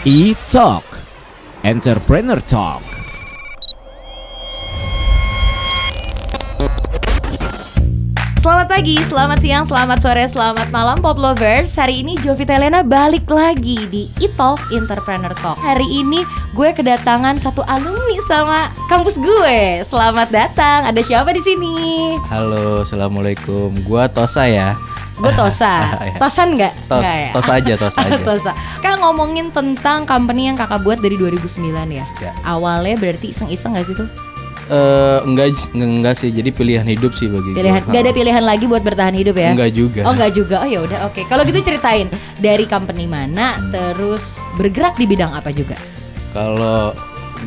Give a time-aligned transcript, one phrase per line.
[0.00, 0.80] E-Talk
[1.60, 2.80] Entrepreneur Talk
[8.40, 13.28] Selamat pagi, selamat siang, selamat sore, selamat malam Pop Lovers Hari ini Jovi Telena balik
[13.28, 16.24] lagi di E-Talk Entrepreneur Talk Hari ini
[16.56, 21.76] gue kedatangan satu alumni sama kampus gue Selamat datang, ada siapa di sini?
[22.32, 23.76] Halo, assalamualaikum.
[23.84, 24.80] Gua Tosa ya.
[25.20, 25.74] Gue Tosa,
[26.08, 26.16] Iya.
[26.16, 26.72] Tosan nggak?
[26.88, 27.30] Tos, Nggak ya?
[27.36, 28.20] tos aja, tos aja.
[28.20, 31.60] Tosa Kak ngomongin tentang company yang kakak buat dari 2009
[31.92, 32.04] ya?
[32.18, 32.32] Ya.
[32.42, 34.08] Awalnya berarti iseng-iseng gak sih tuh?
[34.70, 36.30] Eh, enggak, enggak sih.
[36.30, 39.50] Jadi pilihan hidup sih bagi Pilihan, gak ada pilihan lagi buat bertahan hidup ya?
[39.50, 40.00] Enggak juga.
[40.06, 40.62] Oh enggak juga.
[40.62, 41.26] Oh ya udah oke.
[41.26, 42.06] Kalau gitu ceritain
[42.38, 45.74] dari company mana terus bergerak di bidang apa juga?
[46.30, 46.94] Kalau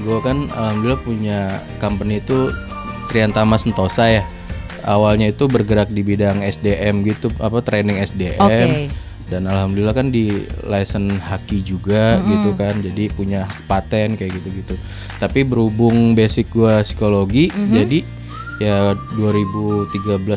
[0.04, 1.40] gua kan alhamdulillah punya
[1.80, 2.52] company itu
[3.08, 4.24] Triantama Sentosa ya.
[4.84, 8.40] Awalnya itu bergerak di bidang SDM gitu, apa training SDM.
[8.40, 8.91] Oke.
[9.24, 12.84] Dan alhamdulillah kan di license haki juga gitu kan.
[12.84, 14.76] Jadi punya paten kayak gitu-gitu.
[15.18, 18.04] Tapi berhubung basic gua psikologi, jadi
[18.57, 19.90] ya 2013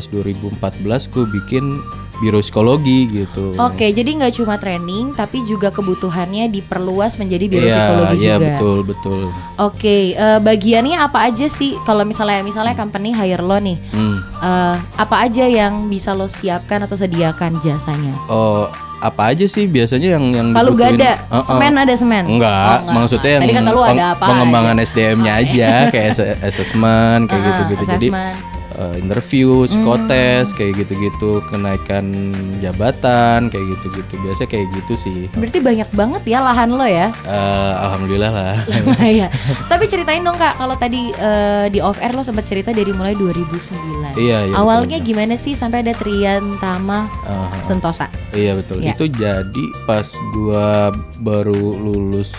[0.09, 1.81] 2014 gue bikin
[2.17, 3.53] biro psikologi gitu.
[3.55, 8.45] Oke, jadi nggak cuma training tapi juga kebutuhannya diperluas menjadi biro Iya, psikologi iya juga.
[8.49, 9.19] betul betul.
[9.61, 14.17] Oke, eh, bagiannya apa aja sih kalau misalnya misalnya company hire lo nih, Hmm.
[14.33, 18.17] eh, apa aja yang bisa lo siapkan atau sediakan jasanya?
[18.27, 18.65] Oh,
[18.99, 20.97] apa aja sih biasanya yang yang Palu dibutuhin?
[20.97, 21.45] gada, Uh-uh.
[21.47, 22.23] semen ada semen?
[22.27, 24.25] Enggak, Oh, maksudnya yang Tadi kata lu ada apa?
[24.25, 24.85] pengembangan aja?
[24.87, 27.83] SDM-nya Oh, aja kayak asse- assessment kayak gitu-gitu.
[27.87, 28.56] Jadi assessment.
[28.77, 30.55] Uh, interview, psikotes Hmm.
[30.55, 34.13] kayak gitu-gitu, kenaikan jabatan kayak gitu-gitu.
[34.21, 35.19] Biasanya kayak gitu sih.
[35.33, 37.11] Berarti banyak banget ya lahan lo ya?
[37.23, 38.55] Uh, alhamdulillah lah.
[39.07, 39.27] Iya.
[39.65, 43.15] Tapi ceritain dong kak, kalau tadi eh, di off air lo sempat cerita dari mulai
[43.15, 44.17] 2009.
[44.19, 48.07] Iya, iya, Awalnya betul, gimana sih sampai ada Trian Tama Uh, Sentosa?
[48.31, 48.83] Iya betul.
[48.83, 48.95] Iya.
[48.95, 52.31] Itu jadi pas gua baru lulus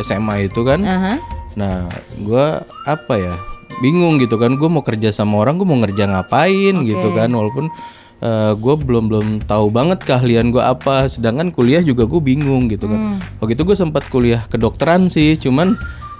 [0.00, 0.80] SMA itu kan.
[0.80, 1.14] Aha.
[1.54, 1.86] Nah,
[2.20, 3.34] gua apa ya?
[3.80, 4.54] Bingung gitu kan.
[4.54, 6.86] Gue mau kerja sama orang, gue mau ngerja ngapain Oke.
[6.92, 7.30] gitu kan.
[7.30, 7.70] Walaupun
[8.56, 11.08] gue belum belum tahu banget keahlian gue apa.
[11.08, 13.16] Sedangkan kuliah juga gue bingung gitu kan.
[13.16, 13.18] Hmm.
[13.42, 15.74] Waktu itu gue sempat kuliah kedokteran sih, cuman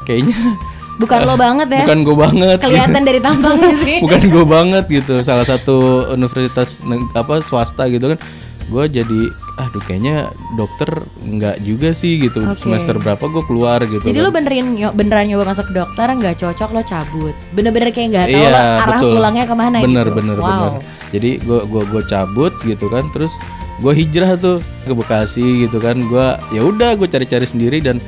[0.05, 0.35] kayaknya
[0.95, 1.83] Bukan lo banget ya?
[1.83, 2.59] bukan gue banget.
[2.63, 3.99] Kelihatan dari tampangnya sih.
[3.99, 6.87] bukan gue banget gitu salah satu universitas
[7.19, 8.19] apa swasta gitu kan
[8.69, 9.21] gue jadi
[9.55, 10.89] aduh kayaknya dokter
[11.23, 12.59] nggak juga sih gitu Oke.
[12.59, 14.27] semester berapa gue keluar gitu Jadi kan.
[14.27, 17.35] lo benerin beneran nyoba masuk dokter nggak cocok lo cabut.
[17.55, 20.17] Bener-bener kayak nggak tahu iya lo arah betul pulangnya ke mana bener gitu.
[20.19, 20.49] bener wow.
[20.49, 20.73] bener
[21.15, 23.31] jadi gue gua gua cabut gitu kan terus
[23.83, 27.99] gue hijrah tuh ke Bekasi gitu kan gue ya udah gue cari-cari sendiri dan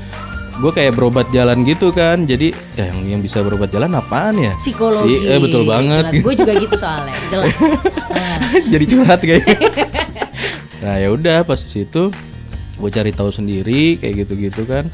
[0.56, 2.48] gue kayak berobat jalan gitu kan jadi
[2.80, 5.28] ya yang yang bisa berobat jalan apaan ya Psikologi.
[5.28, 6.04] Iya, betul banget.
[6.24, 7.52] Gue juga gitu soalnya, jelas.
[8.72, 9.52] Jadi curhat kayaknya.
[10.86, 12.14] nah ya udah pas di situ
[12.76, 14.86] gue cari tahu sendiri kayak gitu-gitu kan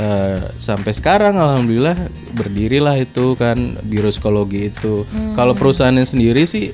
[0.00, 5.04] Eh, sampai sekarang alhamdulillah berdirilah itu kan biro psikologi itu.
[5.36, 6.72] Kalau perusahaannya sendiri sih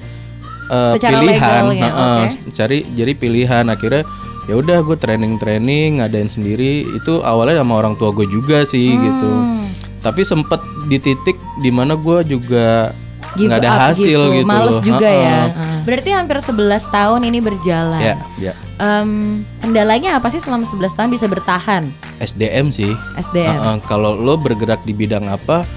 [0.67, 0.99] Hmm.
[0.99, 2.51] Secara pilihan, legalnya, Heeh, oke.
[2.59, 4.03] cari jadi pilihan akhirnya
[4.51, 8.99] ya udah gue training training ngadain sendiri itu awalnya sama orang tua gue juga sih
[8.99, 9.31] gitu.
[9.31, 9.71] Hmm.
[10.03, 10.59] Tapi sempet
[10.91, 12.91] di titik di mana gue juga
[13.37, 14.83] Give nggak ada up hasil gitu, Males loh.
[14.83, 15.39] juga ya.
[15.53, 15.77] Heeh.
[15.85, 18.01] Berarti hampir 11 tahun ini berjalan.
[18.03, 18.53] Ya, ya.
[18.81, 22.93] Em, kendalanya apa sih selama 11 tahun bisa bertahan SDM sih.
[23.21, 23.53] SDM?
[23.53, 25.69] Heeh, kalau lo bergerak di bidang apa,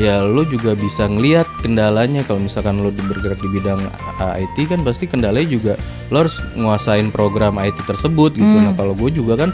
[0.00, 2.24] ya lo juga bisa ngelihat kendalanya.
[2.24, 3.80] Kalau misalkan lo bergerak di bidang
[4.20, 5.72] uh, IT kan pasti kendalanya juga
[6.08, 8.44] lo harus nguasain program IT tersebut gitu.
[8.44, 8.72] Hmm.
[8.72, 9.50] Nah kalau gue juga kan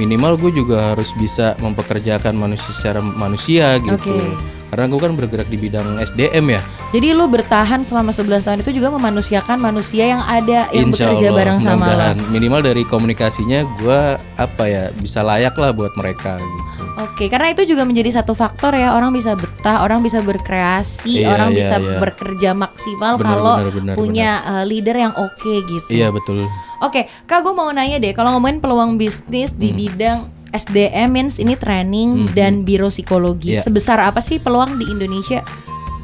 [0.00, 4.16] minimal gue juga harus bisa mempekerjakan manusia secara manusia gitu.
[4.16, 4.60] Oke.
[4.72, 6.64] Karena gue kan bergerak di bidang SDM ya.
[6.96, 11.28] Jadi lu bertahan selama 11 tahun itu juga memanusiakan manusia yang ada yang Insya bekerja
[11.28, 12.08] Allah, bareng sama lo.
[12.32, 16.88] Minimal dari komunikasinya gue apa ya bisa layak lah buat mereka gitu.
[17.04, 21.36] Oke, karena itu juga menjadi satu faktor ya orang bisa betah, orang bisa berkreasi, Iya,
[21.36, 21.98] orang iya, bisa iya.
[22.00, 23.56] bekerja maksimal kalau
[23.92, 25.88] punya uh, leader yang oke gitu.
[25.92, 26.48] Iya betul.
[26.80, 29.60] Oke, kak gue mau nanya deh, kalau ngomongin peluang bisnis Hmm.
[29.60, 30.18] di bidang
[30.52, 33.56] SDM means ini training dan biro psikologi.
[33.56, 33.64] Iya.
[33.64, 35.40] Sebesar apa sih peluang di Indonesia?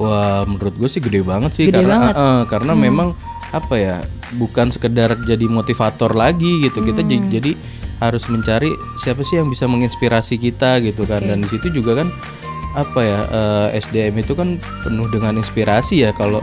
[0.01, 2.15] Wah, menurut gue sih gede banget sih Gede karena banget.
[2.17, 2.25] Hmm.
[2.25, 3.09] eh, karena memang
[3.51, 3.97] apa ya,
[4.37, 6.81] bukan sekedar jadi motivator lagi gitu.
[6.81, 7.29] Kita Hmm.
[7.29, 7.53] jadi
[7.99, 11.27] harus mencari siapa sih yang bisa menginspirasi kita gitu kan.
[11.27, 12.09] Dan di situ juga kan
[12.73, 14.57] apa ya, eh, SDM itu kan
[14.87, 16.41] penuh dengan inspirasi ya kalau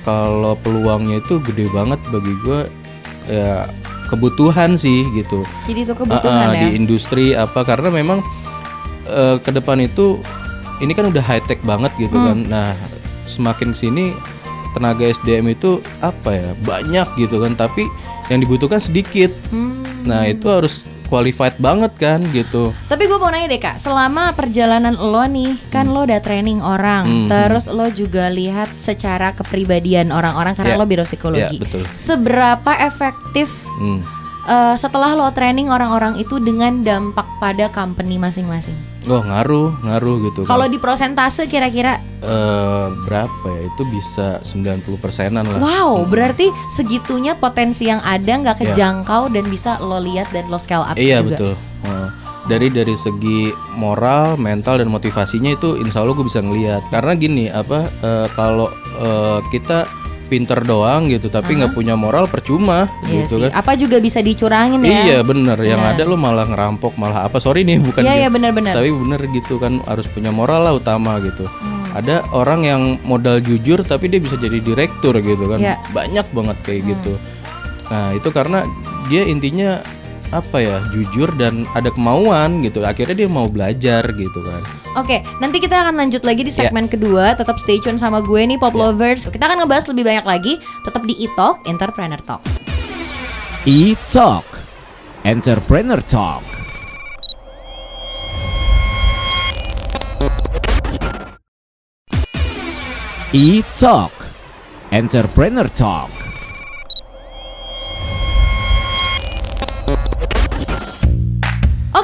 [0.00, 2.60] kalau peluangnya itu gede banget bagi gue
[3.28, 3.68] ya
[4.10, 5.46] kebutuhan sih gitu.
[5.70, 6.66] Jadi itu kebutuhan ah, ya.
[6.66, 8.18] di industri apa karena memang
[9.06, 10.18] eh, ke depan itu
[10.82, 12.26] ini kan udah high tech banget gitu Hmm.
[12.26, 12.38] kan.
[12.44, 12.70] Nah,
[13.24, 14.10] semakin sini
[14.70, 17.86] tenaga SDM itu apa ya banyak gitu kan tapi
[18.30, 19.82] yang dibutuhkan sedikit Hmm.
[20.06, 22.70] nah itu harus qualified banget kan gitu.
[22.86, 27.04] Tapi gue mau nanya deh kak, selama perjalanan lo nih, kan lo udah training orang,
[27.04, 27.28] Hmm.
[27.28, 30.80] terus lo juga lihat secara kepribadian orang-orang karena Ya.
[30.80, 31.58] lo biro psikologi.
[31.58, 31.82] Ya, betul.
[31.98, 34.00] Seberapa efektif Hmm.
[34.46, 38.89] eh, setelah lo training orang-orang itu dengan dampak pada company masing-masing?
[39.06, 40.40] Oh ngaruh ngaruh gitu.
[40.44, 40.72] Kalau kan.
[40.72, 45.56] di prosentase kira-kira, Eh, berapa ya itu bisa 90 persenan lah.
[45.56, 46.04] wow, Hmm.
[46.06, 48.62] berarti segitunya potensi yang ada nggak Ya.
[48.66, 51.28] kejangkau dan bisa lo lihat dan lo scale up Iya juga.
[51.32, 51.54] betul.
[51.80, 52.08] Heeh.
[52.42, 56.82] dari dari segi moral, mental dan motivasinya itu insya Allah gue bisa ngelihat.
[56.90, 59.86] Karena gini apa eh, kalau eh, kita
[60.30, 63.50] pinter doang gitu tapi nggak punya moral percuma Iya gitu sih.
[63.50, 63.58] kan.
[63.58, 65.02] Apa juga bisa dicurangin ya?
[65.02, 65.98] Iya bener, yang Benar.
[65.98, 68.20] ada lo malah ngerampok malah apa sorry nih bukan Iya gitu.
[68.22, 68.74] iya benar-benar.
[68.78, 71.42] tapi bener gitu kan harus punya moral lah utama gitu.
[71.44, 71.82] Hmm.
[71.90, 75.58] Ada orang yang modal jujur tapi dia bisa jadi direktur gitu kan.
[75.58, 75.74] Iya.
[75.90, 77.18] Banyak banget kayak gitu.
[77.90, 78.62] Nah, itu karena
[79.10, 79.82] dia intinya
[80.30, 85.62] apa ya jujur dan ada kemauan gitu akhirnya dia mau belajar gitu kan Oke, nanti
[85.62, 86.66] kita akan lanjut lagi di Ya.
[86.66, 87.38] segmen kedua.
[87.38, 89.22] Tetap stay tune sama gue nih Pop Lovers.
[89.30, 90.58] Kita akan ngebahas lebih banyak lagi.
[90.82, 92.42] Tetap di E-Talk Entrepreneur Talk.
[93.62, 94.42] E-Talk
[95.22, 96.42] Entrepreneur Talk
[103.32, 104.12] E-Talk
[104.90, 106.10] Entrepreneur Talk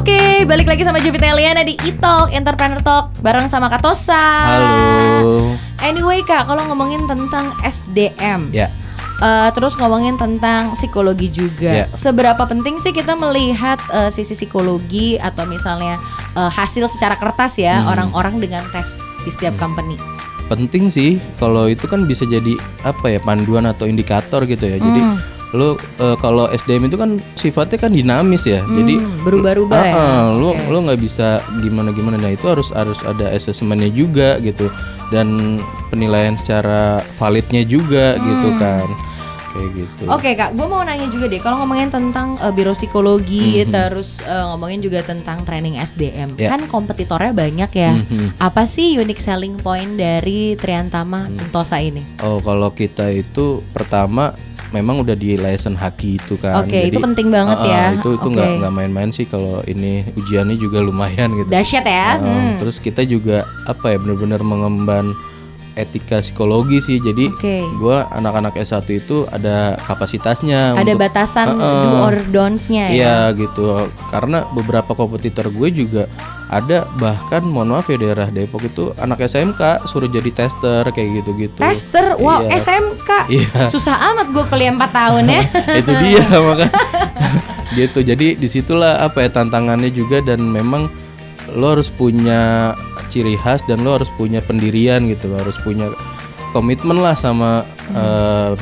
[0.06, 4.14] Oke, balik lagi sama Jovita Eliana di E-Talk Entrepreneur Talk bareng sama Katosa.
[4.46, 5.50] halo
[5.82, 8.70] Anyway Kak, kalau ngomongin tentang SDM, ya
[9.18, 11.82] eh, terus ngomongin tentang psikologi juga.
[11.82, 11.84] Ya.
[11.90, 15.98] Seberapa penting sih kita melihat eh, sisi psikologi atau misalnya
[16.38, 17.90] eh, hasil secara kertas ya Hmm.
[17.90, 18.86] orang-orang dengan tes
[19.26, 19.98] di setiap company?
[20.46, 22.54] penting sih kalau itu kan bisa jadi
[22.86, 25.18] apa ya panduan atau indikator gitu ya jadi Hmm.
[25.56, 29.90] Lo eh, kalau SDM itu kan sifatnya kan dinamis ya jadi Hmm, berubah-ubah ya.
[29.90, 30.68] Ah, ah, lu Oke.
[30.68, 34.68] lu nggak bisa gimana gimana nah itu harus harus ada asesmennya juga gitu
[35.08, 35.58] dan
[35.88, 38.58] penilaian secara validnya juga gitu Hmm.
[38.58, 38.88] kan
[39.48, 41.40] kayak gitu Oke kak, gue mau nanya juga deh.
[41.40, 43.72] Kalau ngomongin tentang eh, biro psikologi, Mhm.
[43.72, 46.52] terus eh, ngomongin juga tentang training SDM, Ya.
[46.52, 47.96] kan kompetitornya banyak ya.
[47.96, 48.36] Mhm.
[48.38, 51.34] Apa sih unique selling point dari Triantama Hmm.
[51.34, 52.04] Sentosa ini?
[52.20, 54.36] oh kalau kita itu pertama
[54.68, 57.84] memang udah di license haki itu kan Oke, itu penting banget ah, ya.
[57.94, 58.58] itu itu nggak Oke.
[58.58, 62.06] nggak main-main sih kalau ini ujiannya juga lumayan gitu Dahsyat ya.
[62.08, 62.58] Ah, Hmm.
[62.58, 65.14] terus kita juga apa ya benar-benar mengemban
[65.76, 67.60] etika psikologi sih jadi Oke.
[67.76, 71.82] gua anak-anak S1 itu ada kapasitasnya Ada untuk- batasan Heeh.
[71.84, 72.92] do or don'ts-nya ya.
[72.92, 73.64] Iya gitu
[74.08, 76.08] karena beberapa kompetitor gue juga
[76.46, 81.58] ada bahkan mohon maaf ya daerah Depok itu anak SMK suruh jadi tester kayak gitu-gitu.
[81.58, 82.56] Tester, wow Iya.
[82.56, 83.10] SMK.
[83.28, 85.42] Iya Susah amat gue kuliah 4 tahun ya.
[85.80, 86.66] itu dia maka
[87.76, 90.88] gitu jadi di situlah apa ya tantangannya juga dan memang
[91.56, 92.76] lo harus punya
[93.08, 95.88] ciri khas dan lo harus punya pendirian gitu lo harus punya
[96.52, 97.64] komitmen lah sama
[97.96, 98.52] eh,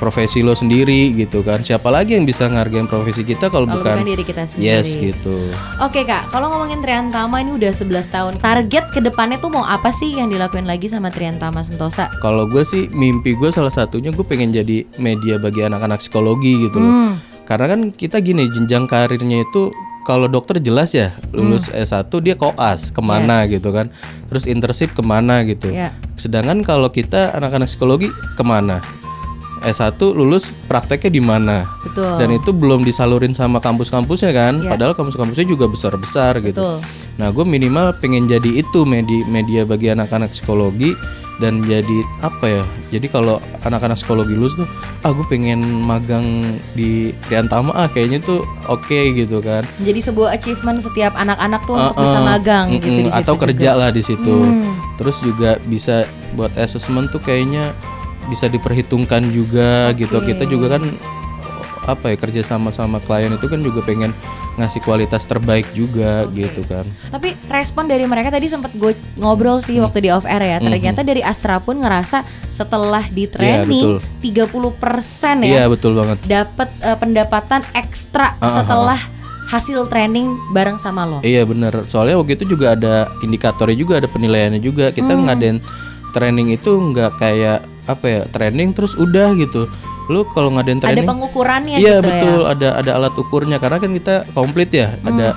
[0.00, 4.08] profesi lo sendiri gitu kan siapa lagi yang bisa ngargain profesi kita kalau bukan bukan
[4.08, 4.80] diri kita sendiri.
[4.80, 5.52] yes gitu
[5.84, 8.32] Oke kak, kalau ngomongin Triantama ini udah 11 tahun.
[8.40, 12.08] Target ke depannya tuh mau apa sih yang dilakuin lagi sama Triantama Sentosa?
[12.24, 16.80] Kalau gue sih mimpi gue salah satunya gue pengen jadi media bagi anak-anak psikologi gitu
[16.80, 16.92] loh.
[16.92, 17.12] Hmm.
[17.44, 19.68] Karena kan kita gini jenjang karirnya itu
[20.04, 21.82] kalau dokter jelas ya lulus Hmm.
[21.84, 23.92] S1 dia koas ke mana gitu kan.
[24.28, 25.70] Terus internship ke mana gitu.
[25.70, 25.92] Ya.
[26.16, 28.80] Sedangkan kalau kita anak-anak psikologi ke mana?
[29.60, 31.68] S1 lulus prakteknya di mana?
[31.84, 32.16] Betul.
[32.16, 34.64] Dan itu belum disalurin sama kampus-kampusnya kan.
[34.64, 34.70] Iya.
[34.72, 36.60] Padahal kampus-kampusnya juga besar-besar gitu.
[36.60, 36.78] Betul.
[37.20, 40.96] Nah, gue minimal pengen jadi itu media media bagi anak-anak psikologi
[41.36, 42.64] dan jadi apa ya?
[42.88, 44.68] Jadi kalau anak-anak psikologi lulus tuh,
[45.04, 49.68] ah gue pengen magang di Triantama ah kayaknya tuh oke gitu kan.
[49.84, 53.34] Jadi sebuah achievement setiap anak-anak tuh untuk Uh-uh, bisa magang gitu mm-mm, di situ atau
[53.36, 53.80] kerja juga.
[53.80, 54.36] lah di situ.
[54.40, 54.72] Hmm.
[54.96, 57.72] Terus juga bisa buat assessment tuh kayaknya
[58.30, 60.14] bisa diperhitungkan juga gitu.
[60.14, 60.30] Oke.
[60.30, 60.86] Kita juga kan
[61.82, 64.12] apa ya kerja sama sama klien itu kan juga pengen
[64.54, 66.84] ngasih kualitas terbaik juga gitu kan.
[67.08, 70.58] Tapi respon dari mereka tadi sempat gue ngobrol sih waktu di off air ya.
[70.60, 76.18] Ternyata dari Astra pun ngerasa setelah di training 30% ya Iya betul banget.
[76.22, 79.00] dapat eh, pendapatan ekstra Ah, ah, setelah
[79.48, 81.18] hasil training bareng sama lo.
[81.22, 85.26] Iya bener Soalnya waktu itu juga ada indikatornya juga Ada penilaiannya juga Kita Hmm.
[85.26, 85.58] ngadain
[86.10, 87.58] training itu nggak kayak
[87.90, 89.66] Apa ya Training terus udah gitu
[90.06, 92.50] Lu kalau ngadain Ada training pengukurannya Iya gitu betul ya.
[92.50, 95.08] Ada ada alat ukurnya Karena kan kita komplit ya Hmm.
[95.10, 95.28] Ada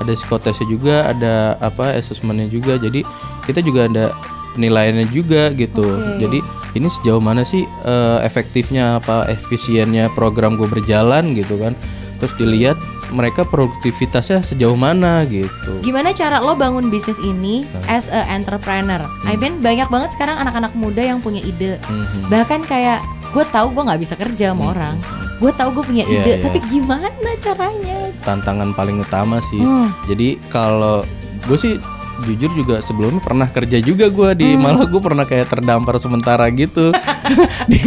[0.00, 3.02] ada psikotesnya juga Ada apa assessmentnya juga Jadi
[3.44, 4.04] kita juga ada
[4.52, 6.20] penilaiannya juga gitu Oke.
[6.20, 6.38] Jadi
[6.72, 11.74] ini sejauh mana sih eh, efektifnya apa efisiennya program gue berjalan gitu kan
[12.18, 12.78] Terus dilihat
[13.10, 15.82] mereka produktivitasnya sejauh mana gitu.
[15.82, 19.02] Gimana cara lo bangun bisnis ini as a entrepreneur?
[19.26, 21.76] I mean banyak banget sekarang anak-anak muda yang punya ide.
[21.86, 22.30] Mhm.
[22.30, 24.96] Bahkan kayak gue tahu gue nggak bisa kerja sama orang.
[25.40, 26.44] Gue tahu gue punya Iya, ide, iya.
[26.44, 27.08] tapi gimana
[27.40, 28.12] caranya?
[28.20, 29.60] Tantangan paling utama sih.
[29.60, 29.88] Hmm.
[30.04, 31.00] Jadi kalau
[31.48, 31.74] gue sih
[32.22, 34.60] jujur juga sebelumnya pernah kerja juga gue di Hmm.
[34.60, 36.90] malah gue pernah kayak terdampar sementara gitu.
[37.70, 37.78] Di,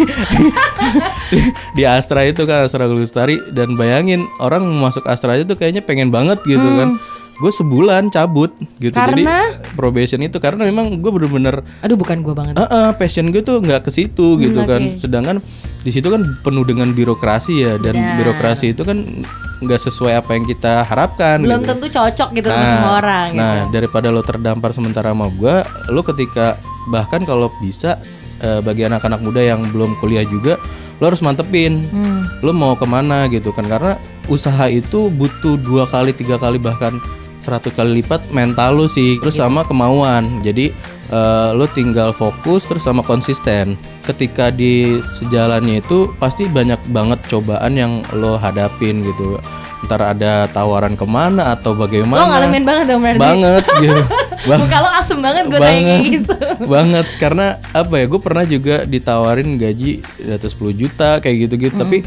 [1.30, 1.40] di,
[1.76, 6.40] di- Astra itu kan Astra Lestari dan bayangin orang masuk Astra itu kayaknya pengen banget
[6.44, 6.96] gitu kan
[7.34, 9.10] gue sebulan cabut gitu Hmm.
[9.10, 9.38] Karena?
[9.58, 12.54] jadi probation itu karena memang gue bener-bener Aduh bukan gue banget.
[12.56, 14.82] Eh, eh, passion gue tuh nggak ke situ gitu Hmm, kan.
[14.96, 15.38] Sedangkan
[15.82, 18.16] di situ kan penuh dengan birokrasi ya dan Benar.
[18.22, 19.26] birokrasi itu kan
[19.60, 21.42] nggak sesuai apa yang kita harapkan.
[21.42, 21.70] Belum gitu.
[21.74, 23.28] tentu cocok gitu sama semua orang.
[23.34, 23.72] Nah, gitu.
[23.74, 27.98] daripada lo terdampar sementara sama gua, lo ketika bahkan kalau bisa
[28.40, 30.60] eh, bagi anak-anak muda yang belum kuliah juga,
[31.00, 31.88] lo harus mantepin.
[31.90, 32.28] Hmm.
[32.40, 33.66] Lo mau ke mana gitu kan?
[33.66, 33.96] Karena
[34.28, 37.00] usaha itu butuh dua kali, tiga kali bahkan
[37.44, 39.46] 100 kali lipat mental lo sih, terus Iya.
[39.46, 40.40] sama kemauan.
[40.40, 40.72] Jadi
[41.06, 43.76] eh, lo tinggal fokus terus sama konsisten.
[44.02, 49.38] Ketika di sejalannya itu pasti banyak banget cobaan yang lo hadapin gitu.
[49.84, 52.18] Ntar ada tawaran ke mana atau bagaimana?
[52.18, 53.20] Lo ngalamin banget dong berarti.
[53.20, 54.02] banget gitu.
[54.44, 56.34] Bang- Muka lo asem banget gue tanya kayak gitu.
[56.74, 61.56] banget karena apa ya gue pernah juga ditawarin gaji di atas 10 juta kayak gitu
[61.62, 62.04] gitu tapi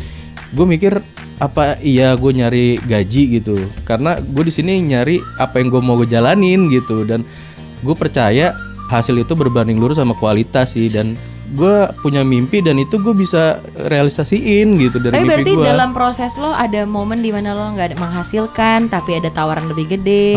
[0.55, 1.03] gue mikir
[1.37, 3.57] apa iya gue nyari gaji gitu?
[3.83, 7.03] Karena gue di sini nyari apa yang gue mau gue jalanin gitu.
[7.03, 7.27] Dan
[7.83, 8.55] gue percaya
[8.87, 10.87] hasil itu berbanding lurus sama kualitas sih.
[10.87, 11.19] Dan
[11.55, 15.91] gue punya mimpi dan itu gue bisa realisasiin gitu dari Tapi mimpi berarti gue dalam
[15.95, 20.35] proses lo ada momen di mana lo nggak menghasilkan tapi ada tawaran lebih gede.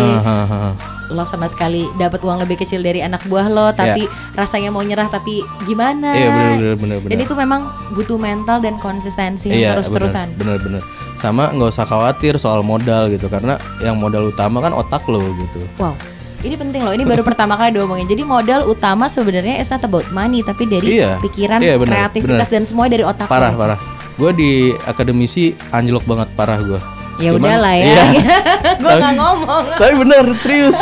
[1.09, 4.05] Lo sama sekali dapat uang lebih kecil dari anak buah lo tapi
[4.37, 6.13] rasanya mau nyerah tapi gimana?
[6.13, 7.61] iya bener bener bener bener Dan itu memang
[7.97, 10.37] butuh mental dan konsistensi Iya, yang terus-terusan.
[10.37, 10.85] Bener-bener.
[11.17, 15.65] Sama nggak usah khawatir soal modal gitu karena yang modal utama kan otak lo gitu.
[15.81, 15.97] Wow.
[16.39, 16.95] Ini penting loh.
[16.95, 18.07] Ini baru pertama kali diomongin.
[18.07, 21.19] Jadi modal utama sebenarnya is not about money tapi dari Iya.
[21.19, 22.53] pikiran, Iya, bener, kreativitas bener.
[22.55, 23.27] dan semua dari otak.
[23.27, 23.31] lo.
[23.31, 23.79] Parah parah.
[24.15, 24.51] Gue di
[24.83, 26.79] akademisi anjlok banget parah gue.
[27.19, 27.83] Ya Cuman- udahlah ya.
[27.85, 28.03] Iya.
[28.79, 29.63] Gue nggak ngomong.
[29.83, 30.79] Tapi bener serius.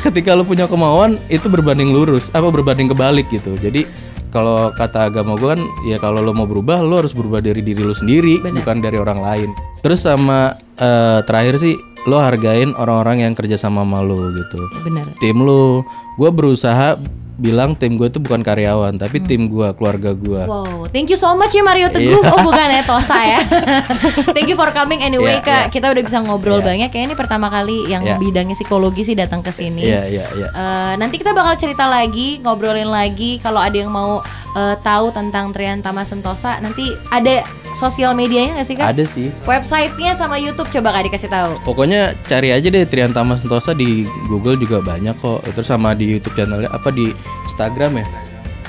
[0.00, 3.52] Ketika lo punya kemauan itu berbanding lurus, apa berbanding kebalik gitu.
[3.54, 3.84] Jadi
[4.26, 7.80] kalau kata agama gue kan ya kalau lo mau berubah lo harus berubah dari diri
[7.80, 8.60] lo sendiri Bener.
[8.60, 9.48] bukan dari orang lain.
[9.80, 11.76] Terus sama eh, terakhir sih
[12.06, 14.62] lo hargain orang-orang yang kerja sama sama lo gitu.
[14.82, 15.04] Benar.
[15.18, 15.82] tim lu
[16.14, 16.94] gue berusaha
[17.36, 21.36] bilang tim gue itu bukan karyawan tapi tim gue keluarga gue Wow, thank you so
[21.36, 22.16] much ya Mario Teguh.
[22.16, 22.32] Iya.
[22.32, 23.40] Oh bukan ya Tosa ya.
[24.34, 25.52] thank you for coming anyway Iya, kak.
[25.60, 25.68] iya.
[25.68, 26.66] Kita udah bisa ngobrol Iya.
[26.66, 26.88] banyak.
[26.88, 28.16] Kayaknya ini pertama kali yang Iya.
[28.16, 29.84] bidangnya psikologi sih datang ke sini.
[29.84, 33.36] iya iya iya Eh, nanti kita bakal cerita lagi, ngobrolin lagi.
[33.36, 34.24] Kalau ada yang mau
[34.56, 37.44] eh, tahu tentang Trian Tama Sentosa, nanti ada
[37.76, 38.88] sosial medianya nggak sih kak?
[38.90, 41.52] ada sih Websitenya sama YouTube coba kak dikasih tahu.
[41.62, 46.34] pokoknya cari aja deh Triantama Sentosa di Google juga banyak kok terus sama di YouTube
[46.34, 47.12] channelnya apa di
[47.44, 48.06] Instagram ya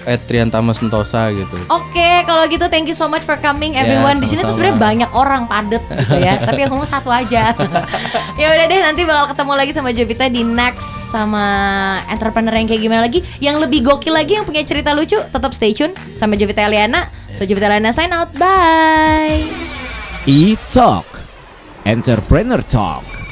[0.08, 4.24] at Triantama Sentosa gitu Oke, kalau gitu thank you so much for coming Ya, everyone.
[4.24, 7.52] Di sini tuh sebenarnya banyak orang padet gitu ya, tapi yang ngomong satu aja.
[8.40, 11.44] ya udah deh, nanti bakal ketemu lagi sama Jovita di next sama
[12.08, 15.20] entrepreneur yang kayak gimana lagi, yang lebih gokil lagi yang punya cerita lucu.
[15.20, 17.12] Tetap stay tune sama Jovita Eliana.
[17.38, 18.34] So Jovita Eliana sign out.
[18.34, 19.46] Bye.
[20.26, 21.06] E-Talk
[21.86, 23.27] Entrepreneur Talk